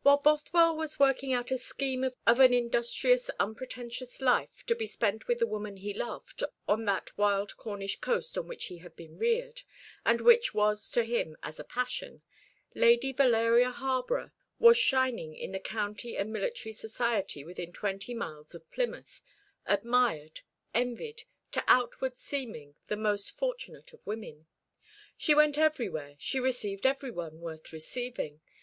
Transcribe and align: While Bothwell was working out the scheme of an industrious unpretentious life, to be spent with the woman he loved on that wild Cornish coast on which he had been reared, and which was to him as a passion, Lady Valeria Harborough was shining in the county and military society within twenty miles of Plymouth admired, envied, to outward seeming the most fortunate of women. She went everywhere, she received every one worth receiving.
While 0.00 0.16
Bothwell 0.16 0.74
was 0.74 0.98
working 0.98 1.34
out 1.34 1.48
the 1.48 1.58
scheme 1.58 2.02
of 2.26 2.40
an 2.40 2.54
industrious 2.54 3.28
unpretentious 3.38 4.22
life, 4.22 4.64
to 4.64 4.74
be 4.74 4.86
spent 4.86 5.28
with 5.28 5.40
the 5.40 5.46
woman 5.46 5.76
he 5.76 5.92
loved 5.92 6.42
on 6.66 6.86
that 6.86 7.18
wild 7.18 7.54
Cornish 7.58 8.00
coast 8.00 8.38
on 8.38 8.48
which 8.48 8.68
he 8.68 8.78
had 8.78 8.96
been 8.96 9.18
reared, 9.18 9.64
and 10.02 10.22
which 10.22 10.54
was 10.54 10.90
to 10.92 11.04
him 11.04 11.36
as 11.42 11.60
a 11.60 11.64
passion, 11.64 12.22
Lady 12.74 13.12
Valeria 13.12 13.70
Harborough 13.70 14.30
was 14.58 14.78
shining 14.78 15.34
in 15.34 15.52
the 15.52 15.60
county 15.60 16.16
and 16.16 16.32
military 16.32 16.72
society 16.72 17.44
within 17.44 17.70
twenty 17.70 18.14
miles 18.14 18.54
of 18.54 18.70
Plymouth 18.70 19.20
admired, 19.66 20.40
envied, 20.72 21.24
to 21.52 21.62
outward 21.68 22.16
seeming 22.16 22.76
the 22.86 22.96
most 22.96 23.36
fortunate 23.36 23.92
of 23.92 24.06
women. 24.06 24.46
She 25.18 25.34
went 25.34 25.58
everywhere, 25.58 26.16
she 26.18 26.40
received 26.40 26.86
every 26.86 27.10
one 27.10 27.42
worth 27.42 27.74
receiving. 27.74 28.40